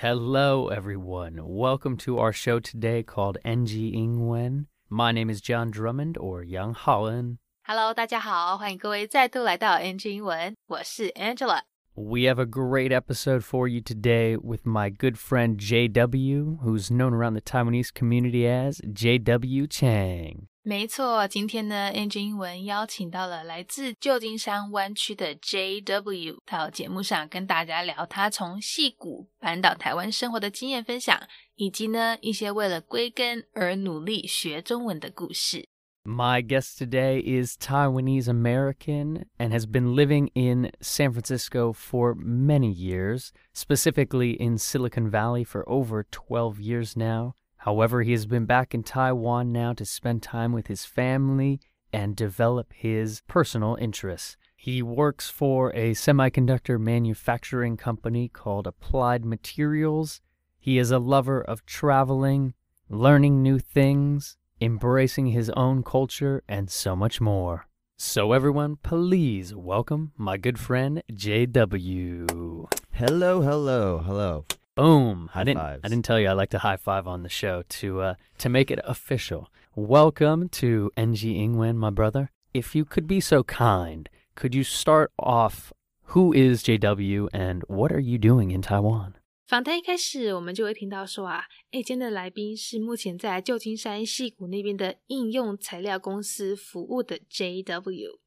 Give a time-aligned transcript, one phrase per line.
[0.00, 1.38] Hello, everyone.
[1.44, 4.66] Welcome to our show today called NG 英文.
[4.88, 7.38] My name is John Drummond or Young Holland.
[7.66, 11.60] Hello，大家好，欢迎各位再度来到 NG 英文，我是 Angela。
[11.96, 17.14] We have a great episode for you today with my good friend JW, who's known
[17.14, 20.48] around the Taiwanese community as JW Chang.
[20.69, 31.19] 没错，今天呢，Angie 英文邀请到了来自旧金山湾区的 JW 到节目上跟大家聊他从矽谷搬到台湾生活的经验分享，
[31.55, 35.67] 以及呢一些为了归根而努力学中文的故事。
[36.05, 43.31] My guest today is Taiwanese American and has been living in San Francisco for many years,
[43.55, 47.33] specifically in Silicon Valley for over 12 years now.
[47.59, 51.59] However, he has been back in Taiwan now to spend time with his family
[51.91, 54.37] and develop his personal interests.
[54.55, 60.21] He works for a semiconductor manufacturing company called Applied Materials.
[60.57, 62.53] He is a lover of traveling,
[62.87, 67.67] learning new things, embracing his own culture, and so much more.
[67.97, 72.71] So, everyone, please welcome my good friend JW.
[72.91, 74.45] Hello, hello, hello.
[74.78, 75.28] Boom!
[75.34, 75.58] I High didn't.
[75.60, 75.80] fives.
[75.84, 78.48] I didn't tell you I like to high five on the show to uh, to
[78.48, 79.48] make it official.
[79.76, 82.30] Welcome to NG Ingwen, my brother.
[82.52, 85.72] If you could be so kind, could you start off?
[86.08, 89.14] Who is JW and what are you doing in Taiwan?
[89.46, 98.18] 访谈一开始，我们就会听到说啊，诶，今天的来宾是目前在旧金山戏谷那边的应用材料公司服务的 JW。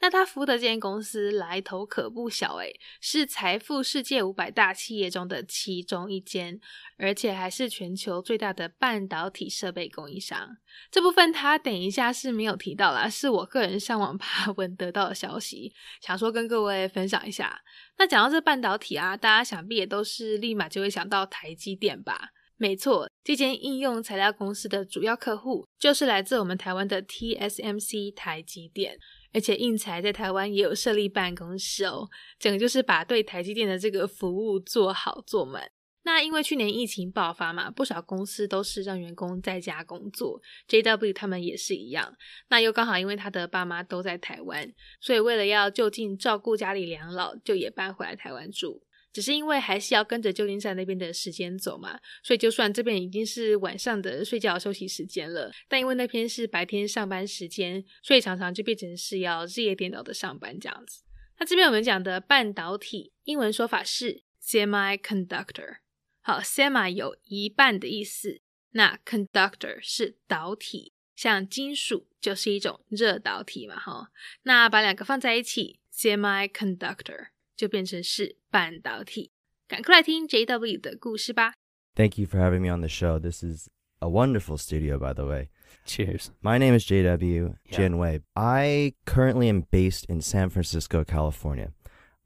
[0.00, 6.60] 那他服务的这间公司来头可不小诶，是财富世界五百大企业中的其中一间，
[6.96, 10.56] 而且还是全球最大的半导体设备供应商。
[10.90, 17.60] 这部分他等一下是没有提到啦，是我个人上网爬文得到的消息，想说跟各位分享一下。
[17.98, 22.30] 那讲到这半导体啊，大家想必也都是立马就会想到台积电吧？
[22.56, 28.98] 没错，这间应用材料公司的主要客户就是来自我们台湾的 TSMC 台积电，
[29.32, 32.08] 而且应材在台湾也有设立办公室哦，
[32.38, 35.70] 整个就是把对台积电的这个服务做好做满。
[36.02, 42.16] 那因为去年疫情爆发嘛，不少公司都是让员工在家工作，JW 他们也是一样。
[42.48, 48.82] 那又刚好因为他的爸妈都在台湾，所以为了要就近照顾家里两老，就也搬回来台湾住。
[49.12, 61.02] 只是因为还是要跟着旧金山那边的时间走嘛，所以就算这边已经是晚上的睡觉休息时间了，但因为那边是白天上班时间，所以常常就变成是要日夜颠倒的上班这样子。
[61.38, 65.78] 那这边我们讲的半导体，英文说法是 semiconductor。
[66.20, 68.42] 好，semi 有一半的意思，
[68.72, 74.10] 那 conductor 是导体，像金属就是一种热导体嘛，哈。
[74.42, 77.28] 那把两个放在一起，semiconductor
[77.59, 79.31] 就变成是半导体。
[79.67, 81.53] 赶快来听 JW 的故事吧。
[81.95, 83.19] Thank you for having me on the show.
[83.19, 85.49] This is a wonderful studio, by the way.
[85.85, 86.31] Cheers.
[86.41, 87.77] My name is JW Yeah.
[87.77, 88.19] Jin Wei.
[88.35, 91.71] I currently am based in San Francisco, California.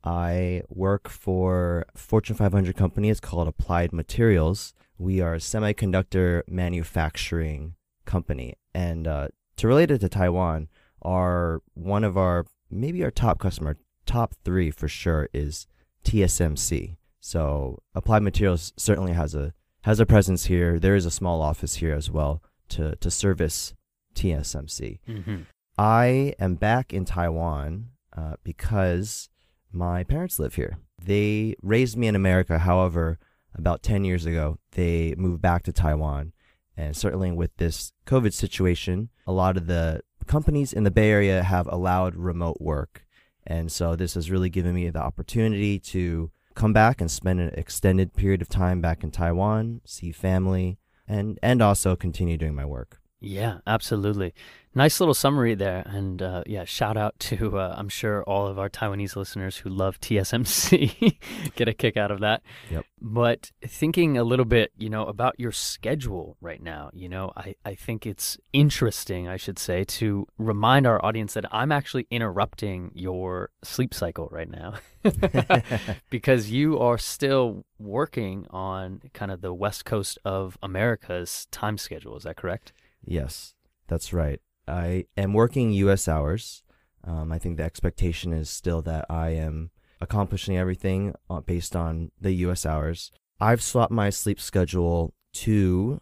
[0.04, 3.10] I work for a Fortune 500 company.
[3.10, 4.74] It's called Applied Materials.
[4.98, 7.76] We are a semiconductor manufacturing
[8.06, 8.56] company.
[8.74, 10.70] And uh, to relate it to Taiwan,
[11.02, 13.78] our one of our maybe our top customer,
[14.15, 15.67] top three for sure, is
[16.05, 16.97] TSMC.
[17.21, 19.53] So Applied Materials certainly has a
[19.83, 20.79] has a presence here.
[20.79, 23.75] There is a small office here as well to to service
[24.15, 25.01] TSMC.
[25.09, 25.37] Mm-hmm.
[25.77, 29.29] I am back in Taiwan uh, because
[29.73, 30.79] my parents live here.
[31.03, 32.61] They raised me in America.
[32.61, 33.19] However,
[33.57, 36.33] about 10 years ago, they moved back to Taiwan.
[36.77, 41.43] And certainly with this COVID situation, a lot of the companies in the Bay Area
[41.43, 43.04] have allowed remote work.
[43.47, 47.51] And so this has really given me the opportunity to come back and spend an
[47.55, 52.65] extended period of time back in Taiwan, see family, and, and also continue doing my
[52.65, 53.01] work.
[53.25, 54.35] Yeah, absolutely.
[54.77, 55.85] Nice little summary there.
[55.87, 59.71] And uh, yeah, shout out to, uh, I'm sure, all of our Taiwanese listeners who
[59.71, 61.17] love TSMC.
[61.55, 62.43] Get a kick out of that.
[62.71, 62.85] Yep.
[63.01, 67.55] But thinking a little bit, you know, about your schedule right now, you know, I,
[67.65, 72.91] I think it's interesting, I should say, to remind our audience that I'm actually interrupting
[72.95, 74.75] your sleep cycle right now
[76.11, 82.17] because you are still working on kind of the west coast of America's time schedule.
[82.17, 82.73] Is that correct?
[83.07, 83.55] Yes,
[83.89, 84.41] that's right.
[84.67, 86.09] I am working U.S.
[86.09, 86.63] hours.
[87.05, 89.71] Um, I think the expectation is still that I am
[90.01, 92.65] accomplishing everything uh, based on the U.S.
[92.65, 93.11] hours.
[93.41, 96.01] I've swapped my sleep schedule to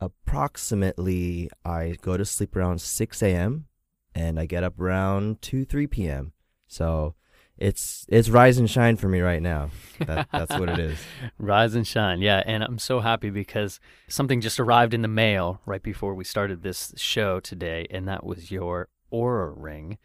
[0.00, 3.66] approximately I go to sleep around 6 a.m.
[4.14, 6.32] and I get up around 2 3 p.m.
[6.66, 7.14] So
[7.58, 9.70] it's it's rise and shine for me right now.
[10.00, 10.98] That, that's what it is.
[11.38, 12.42] rise and shine, yeah.
[12.44, 16.62] And I'm so happy because something just arrived in the mail right before we started
[16.62, 19.98] this show today, and that was your Oura ring.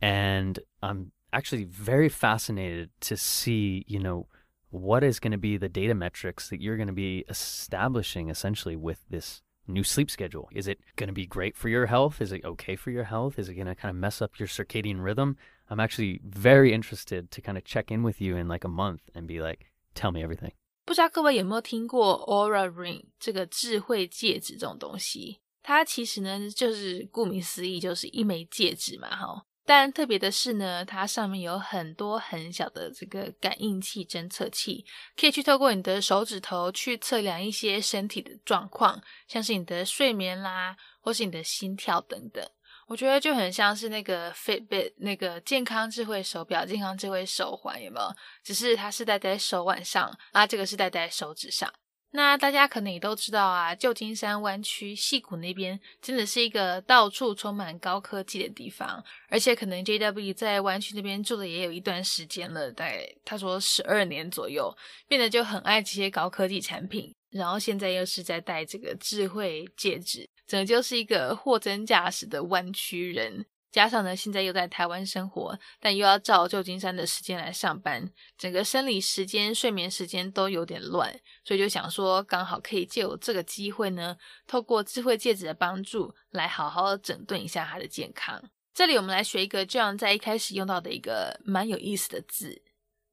[0.00, 4.26] And I'm actually very fascinated to see, you know,
[4.70, 8.76] what is going to be the data metrics that you're going to be establishing essentially
[8.76, 10.48] with this new sleep schedule?
[10.52, 12.20] Is it going to be great for your health?
[12.20, 13.38] Is it okay for your health?
[13.38, 15.36] Is it going to kind of mess up your circadian rhythm?
[15.68, 19.00] I'm actually very interested to kind of check in with you in like a month
[19.14, 20.52] and be like, tell me everything.
[20.84, 25.40] 不知道各位有没有听过 Oura Ring 这个智慧戒指这种东西？
[25.62, 29.46] 它其实呢，就是顾名思义，就是一枚戒指嘛，哈。
[29.64, 34.84] 但特别的是呢，它上面有很多很小的这个感应器侦测器，
[35.18, 42.46] 可以去透过你的手指头去测量一些身体的状况，像是你的睡眠啦，或是你的心跳等等。
[42.86, 48.06] 我觉得就很像是那个 Fitbit 那个健康智慧手表、健康智慧手环，有没有？
[48.42, 51.72] 只是它是戴在手腕上，啊，这个是戴在手指上。
[52.16, 64.72] 那大家可能也都知道啊，旧金山湾区戏谷那边真的是一个到处充满高科技的地方，而且可能 JW 在湾区那边住的也有一段时间了，大概他说十二年左右，
[65.08, 73.46] 变得就很爱这些高科技产品，然后现在又是在戴这个智慧戒指，整个就是一个货真价实的湾区人。
[73.70, 78.08] 加上呢，现在又在台湾生活，但又要照旧金山的时间来上班，
[78.38, 81.12] 整个生理时间、睡眠时间都有点乱，
[81.42, 88.40] 所以就想说，刚好可以借我这个机会呢，透过智慧戒指的帮助，来好好整顿一下他的健康。
[88.72, 92.62] 这里我们来学一个这样在一开始用到的一个蛮有意思的字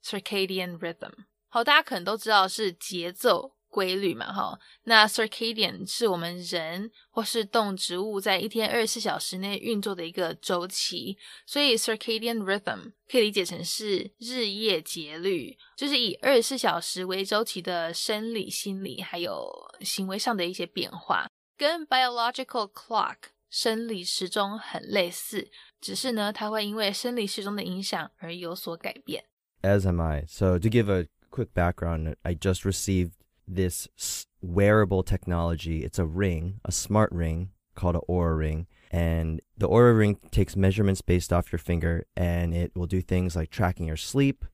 [0.06, 1.12] ，circadian rhythm。
[1.50, 3.56] 好，大家可能都知道是节奏。
[3.72, 21.28] 规律嘛，哈，那 circadian 是我们人或是动植物在一天二十四小时内运作的一个周期，所以 circadian rhythm 可以理解成是日夜节律，就是以二十四小时为周期的生理、心理还有行为上的一些变化，
[21.58, 23.16] 跟 biological clock
[23.50, 29.24] 生理时钟很类似，只是呢，它会因为生理时钟的影响而有所改变。
[29.62, 30.26] As am I.
[30.28, 33.12] So to give a quick background, I just received
[33.56, 33.88] this
[34.42, 35.84] wearable technology.
[35.84, 38.68] It's a ring, a smart ring called an Oura ring.
[38.90, 43.36] And the Oura ring takes measurements based off your finger and it will do things
[43.36, 44.46] like tracking your sleep,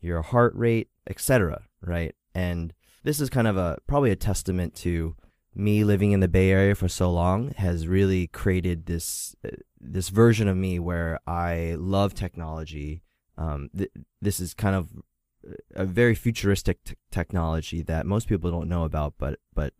[0.00, 1.64] your heart rate, etc.
[1.82, 2.14] Right.
[2.34, 2.72] And
[3.04, 5.16] this is kind of a probably a testament to
[5.54, 10.08] me living in the Bay Area for so long has really created this uh, this
[10.08, 13.02] version of me where I love technology.
[13.36, 13.90] Um, th-
[14.20, 14.88] this is kind of
[15.74, 19.74] a very futuristic t- technology that most people don't know about, but but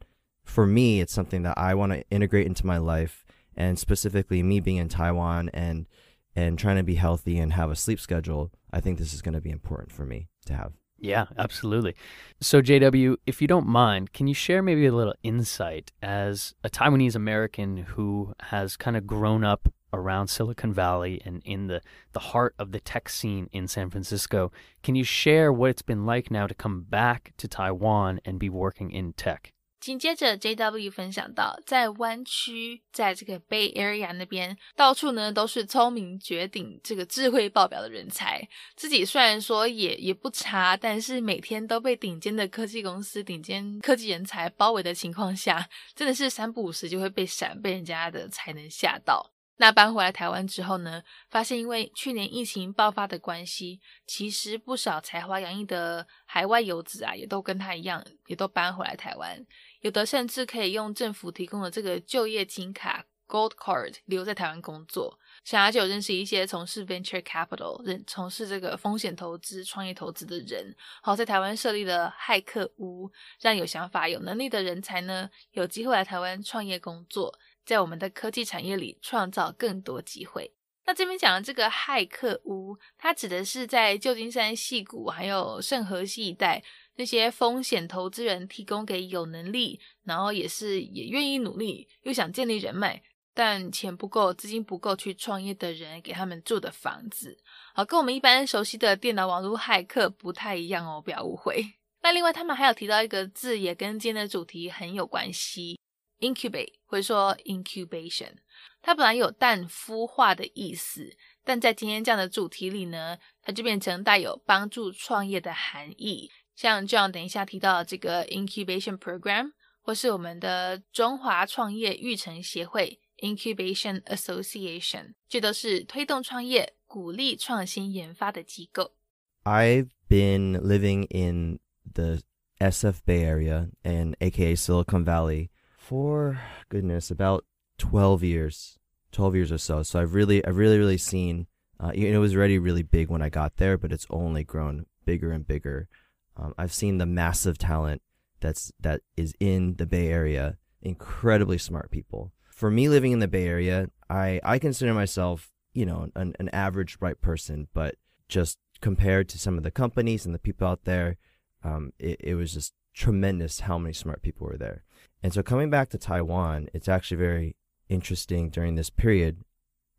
[0.44, 3.24] for me, it's something that I want to integrate into my life,
[3.56, 5.86] and specifically me being in Taiwan and
[6.34, 8.50] and trying to be healthy and have a sleep schedule.
[8.72, 10.72] I think this is going to be important for me to have.
[10.98, 11.96] Yeah, absolutely.
[12.40, 16.70] So, JW, if you don't mind, can you share maybe a little insight as a
[16.70, 21.81] Taiwanese American who has kind of grown up around Silicon Valley and in the,
[22.11, 24.51] the heart of the tech scene in San Francisco.
[24.83, 28.49] Can you share what it's been like now to come back to Taiwan and be
[28.49, 29.53] working in tech?
[29.79, 38.45] 紧接着，JW 分享到，在湾区，在这个 Bay Area 那边，到处呢都是聪明绝顶、这个智慧爆表的人才。
[38.75, 49.31] 自己虽然说也也不差，但是每天都被顶尖的科技公司、顶尖科技人才包围的情况下，真的是三不五时就会被闪，被人家的才能吓到。
[49.62, 59.46] 那搬回来台湾之后呢，发现因为去年疫情爆发的关系，其实不少才华洋溢的海外游子啊，也都跟他一样，也都搬回来台湾。
[59.82, 65.16] 有的甚至可以用政府提供的这个就业金卡 （Gold Card） 留在台湾工作。
[65.44, 73.08] 像他就认识一些从事 Venture Capital、人从事这个风险投资、创业投资的人，好在台湾设立了骇客屋，
[73.40, 77.38] 让有想法、有能力的人才呢，有机会来台湾创业工作。
[77.64, 80.52] 在我们的科技产业里创造更多机会。
[80.84, 86.60] 那这边讲的这个骇客屋，它指的是在旧金山、戏谷还有圣河西一带
[86.96, 93.00] 那些风险投资人提供给有能力，然后也是也愿意努力又想建立人脉，
[93.32, 97.38] 但钱不够、资金不够去创业的人给他们住的房子。
[97.74, 101.64] 好，跟我们一般熟悉的电脑网络骇客不太一样哦，不要误会。
[102.02, 105.78] 那另外他们还有提到一个字，也跟今天的主题很有关系。
[106.21, 108.33] incubate 或者说 incubation，
[108.81, 116.31] 它本来有蛋孵化的意思，但在今天这样的主题里呢，它就变成带有帮助创业的含义。
[116.55, 128.95] 像这样，等一下提到这个 incubation program，或是我们的中华创业育成协会 incubation association，这都是推动创业、鼓励创新研发的机构。
[129.43, 131.59] I've been living in
[131.93, 132.21] the
[132.59, 135.49] SF Bay Area and aka Silicon Valley
[135.82, 137.44] for goodness about
[137.78, 138.78] 12 years
[139.10, 139.82] 12 years or so.
[139.82, 141.48] So I've really I've really really seen
[141.82, 145.32] uh, it was already really big when I got there but it's only grown bigger
[145.32, 145.88] and bigger.
[146.36, 148.00] Um, I've seen the massive talent
[148.40, 150.56] that's that is in the Bay Area.
[150.80, 152.32] Incredibly smart people.
[152.48, 156.48] For me living in the Bay Area I I consider myself you know an, an
[156.50, 157.96] average bright person but
[158.28, 161.16] just compared to some of the companies and the people out there
[161.64, 164.84] um, it, it was just tremendous how many smart people were there.
[165.22, 167.56] And so coming back to Taiwan, it's actually very
[167.88, 169.44] interesting during this period.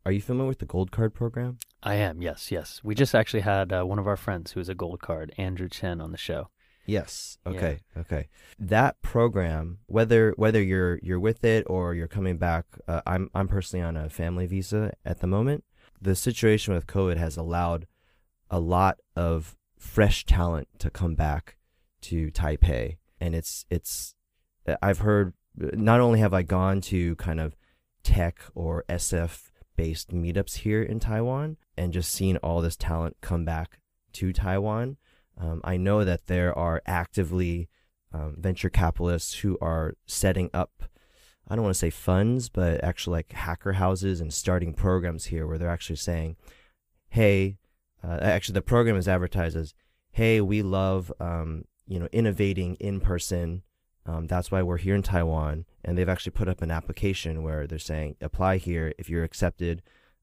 [0.06, 1.60] Are you familiar with the Gold Card program?
[1.82, 2.82] I am, yes, yes.
[2.84, 5.70] We just actually had uh, one of our friends who is a Gold Card, Andrew
[5.70, 6.50] Chen, on the show.
[6.86, 7.38] Yes.
[7.48, 7.80] Okay.
[7.96, 8.02] Yeah.
[8.02, 8.28] Okay.
[8.60, 13.48] That program, whether whether you're you're with it or you're coming back, uh, I'm I'm
[13.48, 15.64] personally on a family visa at the moment.
[16.02, 17.88] The situation with COVID has allowed
[18.50, 21.56] a lot of fresh talent to come back
[22.02, 22.98] to Taipei.
[23.20, 24.16] And it's it's
[24.82, 27.56] I've heard not only have I gone to kind of
[28.04, 33.46] tech or SF based meetups here in Taiwan and just seen all this talent come
[33.46, 33.80] back
[34.14, 34.98] to Taiwan.
[35.40, 37.70] Um, I know that there are actively
[38.14, 40.84] um, venture capitalists who are setting up,
[41.48, 45.48] I don't want to say funds, but actually like hacker houses and starting programs here
[45.48, 46.36] where they're actually saying,
[47.10, 47.58] hey,
[48.04, 49.74] uh, actually the program is advertised as,
[50.12, 53.64] hey, we love um, you know innovating in person.
[54.06, 57.66] Um, that's why we're here in Taiwan, and they've actually put up an application where
[57.66, 58.94] they're saying apply here.
[58.98, 59.82] If you're accepted,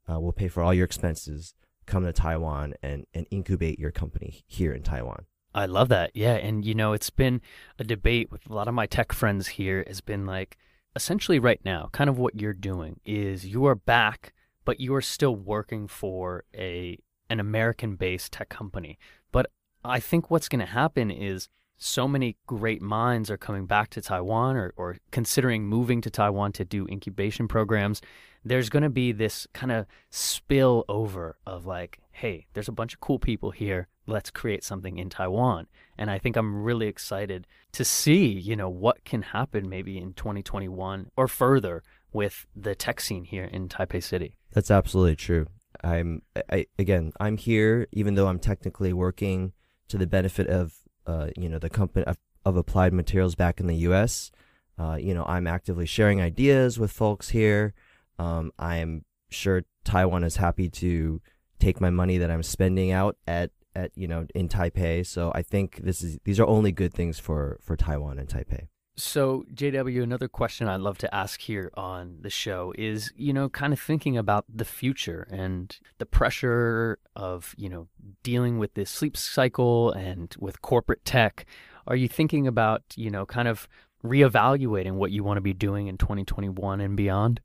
[0.08, 1.54] uh, we'll pay for all your expenses.
[1.86, 5.24] Come to Taiwan and and incubate your company here in Taiwan.
[5.54, 6.12] I love that.
[6.14, 7.40] Yeah, and you know, it's been
[7.78, 9.82] a debate with a lot of my tech friends here.
[9.86, 10.58] Has been like
[10.94, 14.34] essentially right now, kind of what you're doing is you are back,
[14.64, 18.98] but you are still working for a an American-based tech company.
[19.32, 19.46] But
[19.84, 21.48] I think what's going to happen is
[21.80, 26.52] so many great minds are coming back to Taiwan or, or considering moving to Taiwan
[26.52, 28.02] to do incubation programs.
[28.44, 32.92] There's going to be this kind of spill over of like, hey, there's a bunch
[32.92, 33.88] of cool people here.
[34.06, 35.68] Let's create something in Taiwan.
[35.96, 40.12] And I think I'm really excited to see, you know, what can happen maybe in
[40.12, 41.82] 2021 or further
[42.12, 44.36] with the tech scene here in Taipei City.
[44.52, 45.46] That's absolutely true.
[45.82, 46.20] I'm
[46.50, 49.52] I, again, I'm here even though I'm technically working
[49.88, 50.74] to the benefit of
[51.06, 54.30] uh, you know the company of, applied materials back in the U.S.
[54.78, 57.74] Uh, you know, I'm actively sharing ideas with folks here.
[58.18, 61.20] Um, I am sure Taiwan is happy to
[61.58, 65.06] take my money that I'm spending out at at you know in Taipei.
[65.06, 68.68] So I think this is these are only good things for for Taiwan and Taipei.
[69.00, 73.48] So, JW, another question I'd love to ask here on the show is, you know,
[73.48, 77.88] kind of thinking about the future and the pressure of, you know,
[78.22, 81.46] dealing with this sleep cycle and with corporate tech.
[81.86, 83.66] Are you thinking about, you know, kind of
[84.04, 87.40] reevaluating what you want to be doing in 2021 and beyond?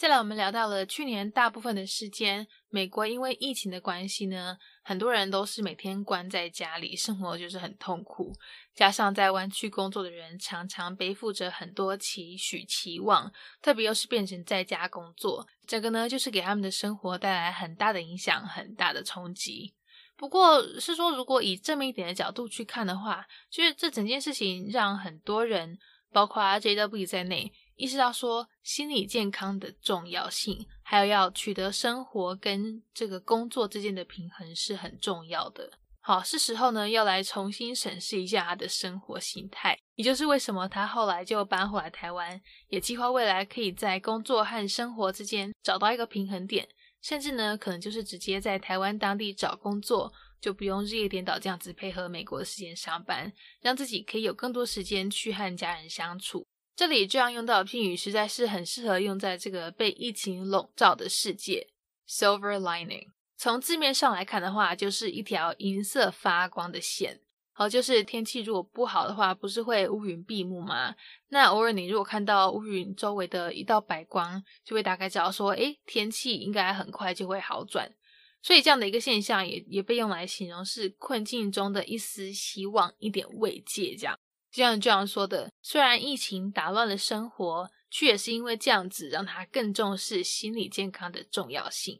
[0.00, 8.32] 再来，我们聊到了去年大部分的时间，美国因为疫情的关系呢，很多人都是每天关在家里，生活就是很痛苦。
[8.74, 13.30] 加上在湾区工作的人常常背负着很多期许期望，
[13.60, 19.74] 特别又是变成在家工作，这个呢就是给他们的生活带来很大的影响，很大的冲击。
[20.16, 25.78] 不过，是说如果以正面一点的角度去看的话，就是这整件事情让很多人，
[26.10, 27.52] 包括 JW 在内。
[27.80, 35.72] 意识到说心理健康的重要性，还有要取得生活跟这个工作之间的平衡是很重要的。
[36.00, 46.68] 好，是时候呢要来重新审视一下他的生活形态，也就是为什么他后来就搬回来台湾，也计划未来可以在工作和生活之间找到一个平衡点，
[47.00, 53.32] 甚至呢可能就是直接在台湾当地找工作，就不用日夜颠倒这样子配合美国的时间上班，
[53.62, 56.46] 让自己可以有更多时间去和家人相处。
[56.76, 61.68] 这里这样用到的片语，实在是很适合用在这个被疫情笼罩的世界。
[62.08, 67.20] Silver lining，从字面上来看的话，就是一条银色发光的线。
[67.52, 70.94] 好，就是天气如果不好的话，不是会乌云闭目吗？
[71.28, 77.94] 那偶尔你如果看到乌云周围的一道白光，就会大概知道说，诶，天气应该很快就会好转。
[78.42, 84.18] 所以这样的一个现象，也也被用来形容是困境中的一丝希望，一点慰藉，这样。
[84.51, 91.99] 就像这样说的，虽然疫情打乱了生活，却也是因为这样子让他更重视心理健康的重要性。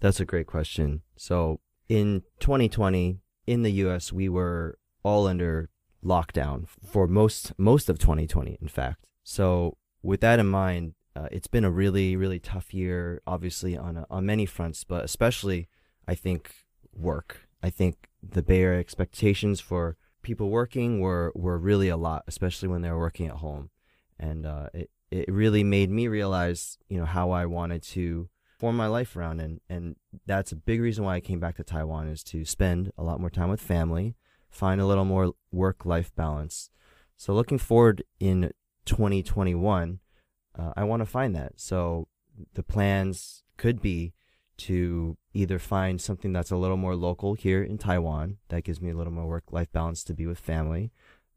[0.00, 1.00] That's a great question.
[1.16, 5.70] So in 2020 in the U.S., we were all under
[6.02, 8.58] lockdown for most most of 2020.
[8.60, 13.22] In fact, so with that in mind, uh, it's been a really really tough year.
[13.26, 15.68] Obviously on a, on many fronts, but especially
[16.06, 16.50] I think
[16.92, 17.48] work.
[17.62, 22.67] I think the Bay Area expectations for people working were were really a lot, especially
[22.67, 23.69] when they were working at home,
[24.19, 28.75] and uh, it it really made me realize you know how I wanted to form
[28.75, 29.95] my life around, and and
[30.25, 33.19] that's a big reason why I came back to Taiwan is to spend a lot
[33.19, 34.15] more time with family,
[34.49, 36.69] find a little more work life balance.
[37.17, 38.51] So looking forward in
[38.85, 39.99] 2021,
[40.57, 41.53] uh, I want to find that.
[41.57, 42.07] So
[42.53, 44.13] the plans could be
[44.59, 48.91] to either find something that's a little more local here in Taiwan that gives me
[48.91, 50.91] a little more work life balance to be with family.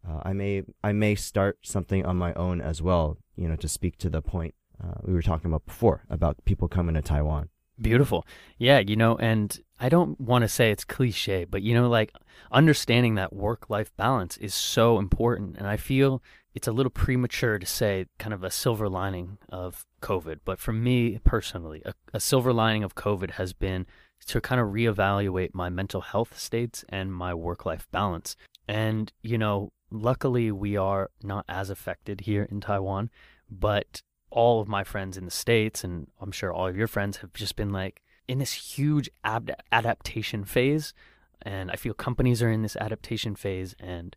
[0.07, 3.69] Uh, I may I may start something on my own as well, you know, to
[3.69, 7.49] speak to the point uh, we were talking about before about people coming to Taiwan.
[7.81, 8.27] Beautiful.
[8.59, 12.13] Yeah, you know, and I don't want to say it's cliche, but you know, like
[12.51, 15.57] understanding that work life balance is so important.
[15.57, 16.23] And I feel
[16.55, 20.41] it's a little premature to say kind of a silver lining of COVID.
[20.45, 23.87] But for me personally, a, a silver lining of COVID has been
[24.27, 28.37] to kind of reevaluate my mental health states and my work life balance.
[28.69, 33.11] And, you know, luckily we are not as affected here in Taiwan,
[33.51, 37.19] but all of my friends in the States, and I'm sure all of your friends
[37.19, 40.95] have just been like in this huge ab- adaptation phase.
[41.43, 43.75] And I feel companies are in this adaptation phase.
[43.81, 44.15] And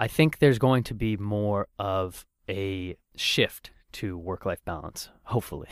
[0.00, 5.68] I think there's going to be more of a shift to work life balance, hopefully.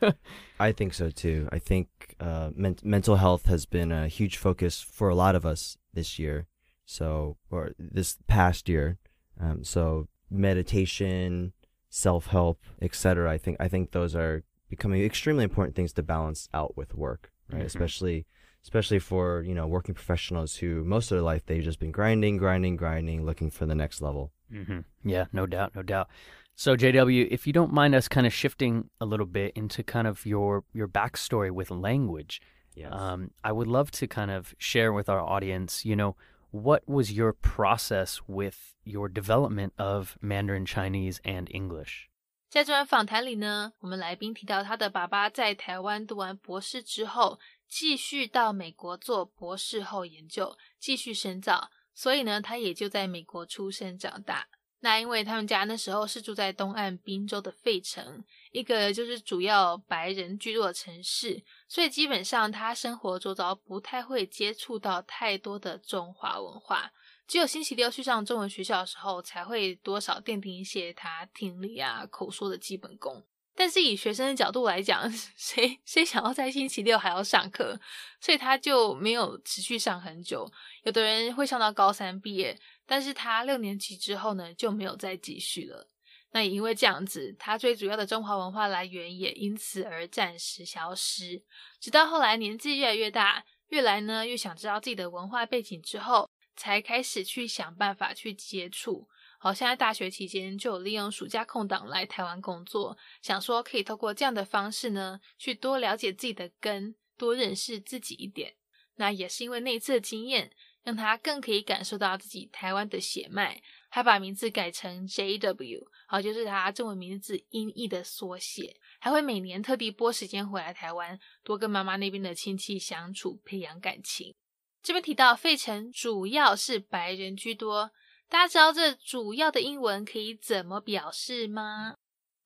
[0.60, 1.48] I think so too.
[1.50, 1.88] I think
[2.20, 6.20] uh, men- mental health has been a huge focus for a lot of us this
[6.20, 6.46] year.
[6.86, 8.98] So, or this past year.
[9.40, 11.52] Um, so, meditation,
[11.88, 13.28] self help, etc.
[13.28, 17.32] I think I think those are becoming extremely important things to balance out with work,
[17.50, 17.58] right?
[17.58, 17.66] Mm-hmm.
[17.66, 18.26] Especially
[18.64, 22.38] especially for you know working professionals who most of their life they've just been grinding,
[22.38, 24.32] grinding, grinding, looking for the next level.
[24.52, 24.80] Mm-hmm.
[25.04, 26.08] Yeah, no doubt, no doubt.
[26.56, 30.06] So JW, if you don't mind us kind of shifting a little bit into kind
[30.06, 32.40] of your your backstory with language,
[32.74, 32.92] yes.
[32.92, 36.16] um, I would love to kind of share with our audience, you know,
[36.50, 42.08] what was your process with your development of Mandarin Chinese and English?
[42.54, 54.46] 在这段访谈里呢，我们来宾提到他的爸爸在台湾读完博士之后，继续到美国做博士后研究，继续深造，所以呢，他也就在美国出生长大。
[54.78, 66.92] 那因为他们家那时候是住在东岸滨州的费城，一个就是主要白人居多的城市，所以基本上他生活周遭不太会接触到太多的中华文化，
[67.26, 73.24] 只有星期六去上中文学校的时候，才会多少奠定一些他听力啊、口说的基本功。
[73.56, 77.80] 但是以学生的角度来讲， 谁谁想要在星期六还要上课？
[78.20, 80.50] 所以他就没有持续上很久。
[80.82, 85.88] 有的人会上到高三毕业，但是他六年级之后呢就没有再继续了。
[86.32, 91.40] 那也因为这样子，他最主要的中华文化来源也因此而暂时消失。
[91.78, 99.08] 直到后来年纪越来越大，越来呢越想知道自己的文化背景之后，才开始去想办法去接触。
[99.38, 108.54] 好，现在大学期间就有利用暑假空档来台湾工作，想说可以透过这样的方式呢，去多了解自己的根，多认识自己一点。
[108.96, 110.50] 那也是因为那一次的经验，
[110.82, 118.80] 让他更可以感受到自己台湾的血脉，还把名字改成 JW，好，就是他中文名字音译的缩写。
[119.00, 124.34] 还会每年特地拨时间回来台湾，多跟妈妈那边的亲戚相处，培养感情。
[124.83, 127.91] 这边提到费城主要是白人居多。
[128.27, 131.95] 大家知道这主要的英文可以怎么表示吗？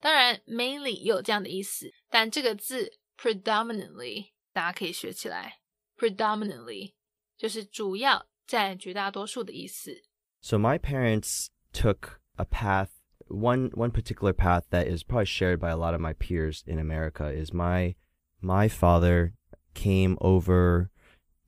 [0.00, 5.60] 当然，mainly 有这样的意思，但这个字 predominantly 大家可以学起来，
[5.96, 6.92] predominantly
[7.36, 10.02] 就是主要占绝大多数的意思。
[10.40, 12.88] So my parents took a path.
[13.26, 16.78] One one particular path that is probably shared by a lot of my peers in
[16.78, 17.94] America is my
[18.42, 19.32] my father
[19.72, 20.90] came over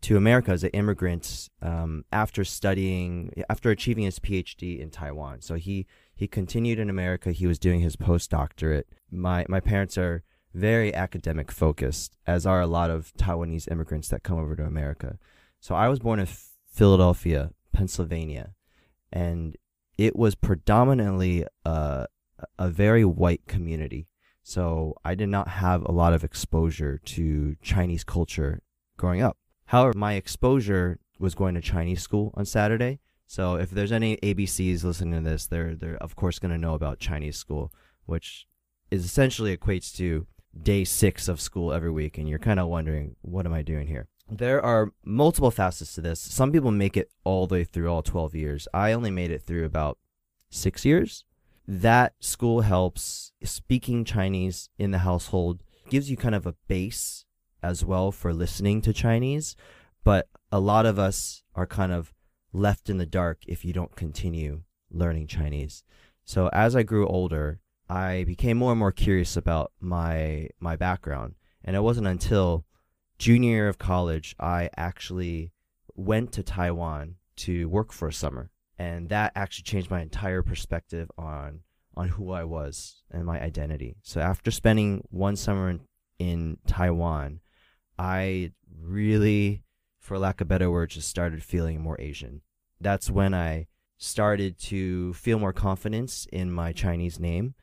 [0.01, 5.41] to America as an immigrant um, after studying, after achieving his PhD in Taiwan.
[5.41, 7.31] So he he continued in America.
[7.31, 8.83] He was doing his postdoctorate.
[9.11, 14.23] My my parents are very academic focused, as are a lot of Taiwanese immigrants that
[14.23, 15.17] come over to America.
[15.59, 16.27] So I was born in
[16.71, 18.53] Philadelphia, Pennsylvania,
[19.11, 19.55] and
[19.97, 22.07] it was predominantly a,
[22.57, 24.07] a very white community.
[24.43, 28.61] So I did not have a lot of exposure to Chinese culture
[28.97, 29.37] growing up.
[29.71, 32.99] However, my exposure was going to Chinese school on Saturday.
[33.25, 36.73] So if there's any ABCs listening to this, they're they're of course going to know
[36.73, 37.71] about Chinese school,
[38.05, 38.47] which
[38.89, 40.27] is essentially equates to
[40.61, 43.87] day six of school every week, and you're kind of wondering what am I doing
[43.87, 44.09] here.
[44.29, 46.19] There are multiple facets to this.
[46.19, 48.67] Some people make it all the way through all 12 years.
[48.73, 49.97] I only made it through about
[50.49, 51.23] six years.
[51.65, 57.23] That school helps speaking Chinese in the household gives you kind of a base
[57.63, 59.55] as well for listening to Chinese.
[60.03, 62.13] But a lot of us are kind of
[62.53, 65.83] left in the dark if you don't continue learning Chinese.
[66.25, 71.35] So as I grew older, I became more and more curious about my my background,
[71.63, 72.65] and it wasn't until
[73.17, 75.51] junior year of college I actually
[75.93, 81.11] went to Taiwan to work for a summer, and that actually changed my entire perspective
[81.17, 81.61] on
[81.97, 83.97] on who I was and my identity.
[84.03, 85.81] So after spending one summer in,
[86.17, 87.41] in Taiwan,
[87.97, 88.51] I
[88.81, 89.63] really,
[89.99, 92.41] for lack of better words, just started feeling more Asian.
[92.79, 97.53] That's when I started to feel more confidence in my Chinese name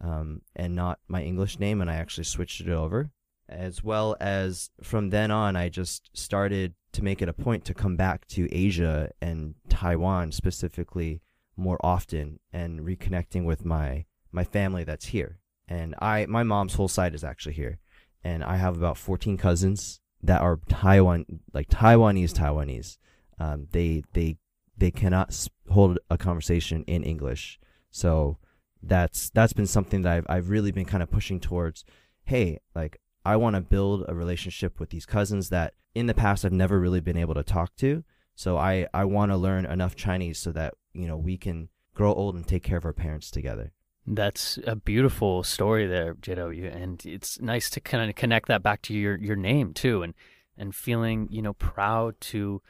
[0.00, 3.10] um, and not my English name, and I actually switched it over.
[3.48, 7.74] As well as from then on, I just started to make it a point to
[7.74, 11.22] come back to Asia and Taiwan specifically
[11.56, 15.38] more often and reconnecting with my my family that's here.
[15.66, 17.78] And I my mom's whole side is actually here,
[18.24, 22.98] and I have about 14 cousins that are Taiwan like Taiwanese Taiwanese.
[23.38, 24.36] Um, they they
[24.76, 27.58] they cannot hold a conversation in English,
[27.90, 28.38] so
[28.82, 31.84] that's that's been something that I've I've really been kind of pushing towards.
[32.24, 36.44] Hey, like I want to build a relationship with these cousins that in the past
[36.44, 38.04] I've never really been able to talk to.
[38.34, 42.12] So I I want to learn enough Chinese so that you know we can grow
[42.12, 43.72] old and take care of our parents together.
[44.10, 48.80] That's a beautiful story there, JW, and it's nice to kind of connect that back
[48.82, 50.14] to your your name too, and
[50.56, 52.62] and feeling you know proud to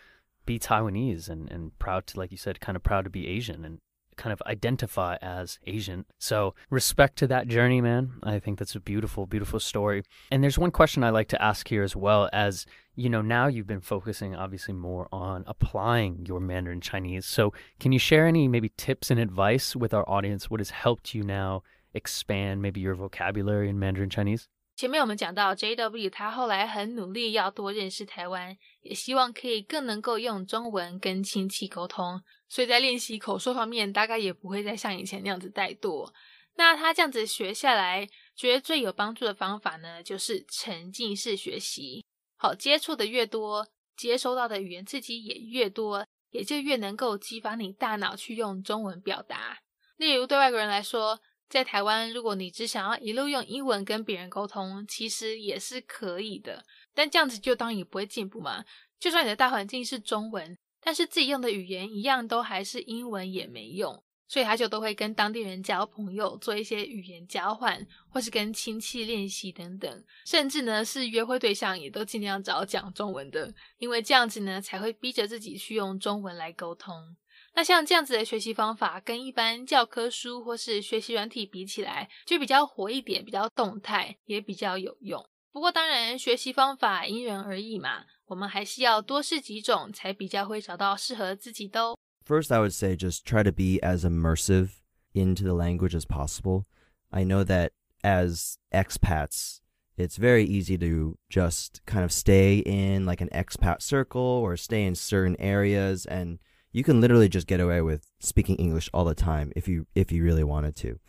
[0.47, 3.65] be Taiwanese and and proud to like you said, kind of proud to be Asian,
[3.65, 3.79] and
[4.18, 6.06] kind of identify as Asian.
[6.20, 8.14] So, respect to that journey, man.
[8.22, 10.04] I think that's a beautiful, beautiful story.
[10.30, 13.48] And there's one question I like to ask here as well as, you know, now
[13.48, 17.26] you've been focusing obviously more on applying your Mandarin Chinese.
[17.26, 20.48] So, can you share any maybe tips and advice with our audience?
[20.48, 21.64] What has helped you now
[21.96, 24.48] expand maybe your vocabulary in Mandarin Chinese?
[24.76, 26.10] 前面我们讲到 J.W.
[26.10, 36.13] 他后来很努力要多认识台湾，也希望可以更能够用中文跟亲戚沟通， 所以在练习口说方面，大概也不会再像以前那样子怠惰。
[36.57, 42.05] 那他这样子学下来，觉得最有帮助的方法呢，就是沉浸式学习。
[42.37, 49.59] 好，接触的越多，接收到的语言刺激也越多，也就越能够激发你大脑去用中文表达。
[49.97, 51.21] 例如，对外国人来说。
[51.49, 56.63] 在台湾，如果你只想要一路用英文跟别人沟通，其实也是可以的。
[56.93, 58.63] 但这样子就当然也不会进步嘛。
[59.01, 64.03] 就算你的大环境是中文，但是自己用的语言一样都还是英文也没用。
[64.31, 70.05] 所以他就都会跟当地人交朋友，做一些语言交换，或是跟亲戚练习等等。
[70.27, 77.17] 甚至呢，是约会对象也都尽量找讲中文的，因为这样子呢，才会逼着自己去用中文来沟通。
[77.55, 85.27] 那像这样子的学习方法，跟一般教科书或是学习软体比起来，就比较活一点，比较动态，也比较有用。
[85.52, 91.98] 不过当然，学习方法因人而异嘛，我们还是要多试几种，才比较会找到适合自己的哦。
[92.26, 94.80] First, I would say just try to be as immersive
[95.14, 96.66] into the language as possible.
[97.12, 97.72] I know that
[98.02, 99.60] as expats,
[99.96, 104.86] it's very easy to just kind of stay in like an expat circle or stay
[104.86, 106.40] in certain areas and
[106.72, 110.12] you can literally just get away with speaking English all the time if you if
[110.12, 111.00] you really wanted to.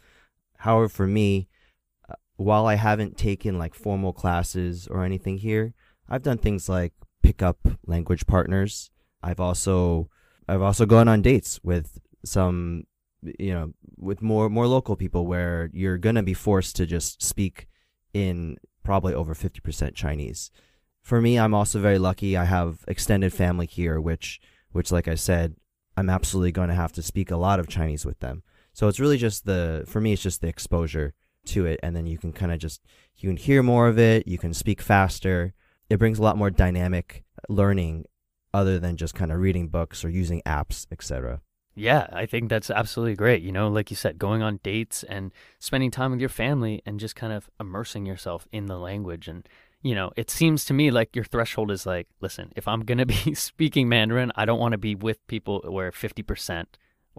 [0.58, 1.57] However, for me, uh,
[2.39, 5.73] while I haven't taken like formal classes or anything here,
[6.07, 8.91] I've done things like pick up language partners.
[9.21, 10.09] I've also
[10.47, 12.85] I've also gone on dates with some
[13.21, 17.21] you know with more more local people where you're going to be forced to just
[17.21, 17.67] speak
[18.13, 20.49] in probably over 50% Chinese.
[21.01, 22.37] For me, I'm also very lucky.
[22.37, 24.39] I have extended family here which
[24.71, 25.55] which, like I said,
[25.97, 28.43] I'm absolutely going to have to speak a lot of Chinese with them.
[28.71, 31.13] So it's really just the, for me, it's just the exposure
[31.49, 31.79] to it.
[31.83, 32.81] And then you can kind of just,
[33.17, 35.53] you can hear more of it, you can speak faster.
[35.89, 38.05] It brings a lot more dynamic learning
[38.53, 41.41] other than just kind of reading books or using apps, etc.
[41.75, 43.41] Yeah, I think that's absolutely great.
[43.41, 46.99] You know, like you said, going on dates and spending time with your family and
[46.99, 49.47] just kind of immersing yourself in the language and
[49.81, 52.97] you know, it seems to me like your threshold is like, listen, if I'm going
[53.05, 56.65] to be speaking Mandarin, I don't want to be with people where 50%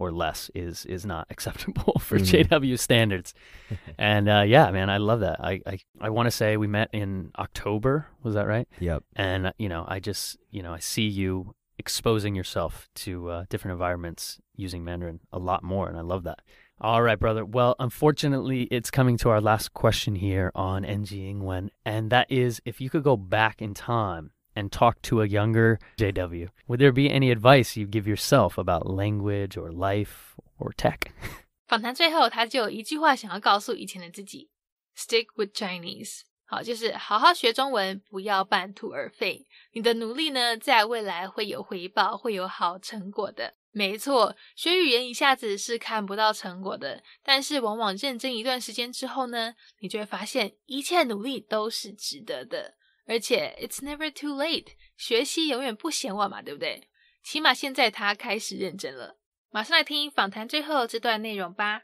[0.01, 2.47] or less is is not acceptable for mm.
[2.47, 3.33] JW standards.
[3.97, 5.39] and uh, yeah, man, I love that.
[5.39, 8.67] I I, I want to say we met in October, was that right?
[8.79, 9.03] Yep.
[9.15, 13.73] And you know, I just, you know, I see you exposing yourself to uh, different
[13.73, 16.39] environments using Mandarin a lot more and I love that.
[16.79, 17.45] All right, brother.
[17.45, 22.59] Well, unfortunately, it's coming to our last question here on NG Ingwen, and that is
[22.65, 26.92] if you could go back in time and talk to a younger JW, would there
[26.92, 31.10] be any advice you give yourself about language or life or tech?
[31.66, 34.50] 访谈最后，他就有一句话想要告诉以前的自己：
[34.96, 36.20] Stick with Chinese。
[36.48, 39.44] 好，就是好好学中文，不要半途而废。
[39.72, 43.54] 你的努力呢，在未来会有回报，会有好成果的。
[43.72, 52.76] 没错，学语言一下子是看不到成果的，但是往往认真一段时间之后呢，你就会发现一切努力都是值得的。
[53.06, 56.88] 而且，it's never too late，学习永远不嫌晚嘛，对不对？
[57.22, 59.16] 起码现在他开始认真了。
[59.50, 61.82] 马上来听访谈最后这段内容吧。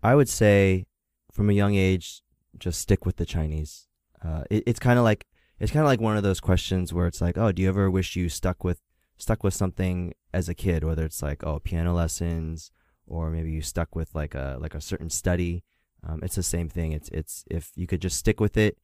[0.00, 0.86] I would say,
[1.32, 2.18] from a young age,
[2.58, 3.86] just stick with the Chinese.
[4.22, 5.26] Uh, it, it's kind of like
[5.58, 7.90] it's kind of like one of those questions where it's like, oh, do you ever
[7.90, 8.80] wish you stuck with
[9.16, 12.70] stuck with something as a kid, whether it's like oh piano lessons
[13.06, 15.62] or maybe you stuck with like a like a certain study.
[16.02, 16.92] Um, it's the same thing.
[16.92, 18.76] It's it's if you could just stick with it,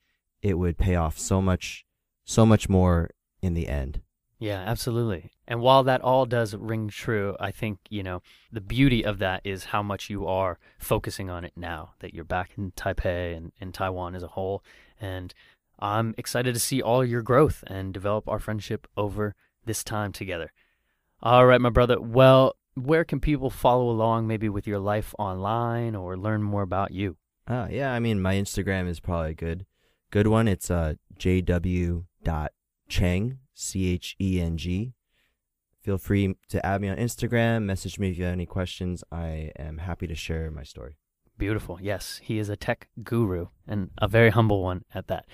[0.46, 1.84] it would pay off so much
[2.24, 3.10] so much more
[3.42, 4.02] in the end.
[4.38, 5.32] Yeah, absolutely.
[5.48, 9.42] And while that all does ring true, I think, you know, the beauty of that
[9.44, 13.54] is how much you are focusing on it now that you're back in Taipei and
[13.60, 14.64] in Taiwan as a whole.
[15.00, 15.34] And
[15.80, 20.52] I'm excited to see all your growth and develop our friendship over this time together.
[21.24, 22.00] All right, my brother.
[22.00, 26.92] Well, where can people follow along maybe with your life online or learn more about
[26.92, 27.18] you?
[27.48, 29.66] Uh, yeah, I mean, my Instagram is probably a good,
[30.16, 30.48] good one.
[30.48, 32.08] It's uh, jw.cheng,
[33.54, 34.94] C H E N G.
[35.82, 39.04] Feel free to add me on Instagram, message me if you have any questions.
[39.12, 40.96] I am happy to share my story.
[41.38, 41.80] Beautiful.
[41.82, 45.26] Yes, he is a tech guru and a very humble one at that.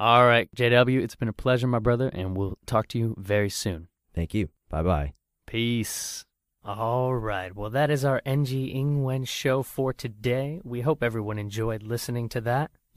[0.00, 3.48] All right, JW, it's been a pleasure, my brother, and we'll talk to you very
[3.48, 3.86] soon.
[4.16, 4.48] Thank you.
[4.68, 5.12] Bye bye.
[5.46, 6.24] Peace.
[6.64, 7.54] All right.
[7.54, 10.60] Well, that is our NG Ingwen show for today.
[10.64, 12.72] We hope everyone enjoyed listening to that.